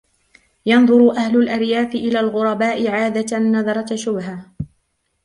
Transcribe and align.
ينظر 0.65 1.11
أهل 1.11 1.37
الأرياف 1.37 1.95
إلى 1.95 2.19
الغرباء 2.19 2.87
عادةً 2.87 3.39
نظرة 3.39 3.95
شبهة. 3.95 4.45